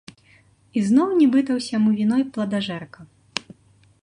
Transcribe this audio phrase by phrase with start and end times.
[0.79, 2.99] І зноў нібыта ўсяму віной пладажэрка.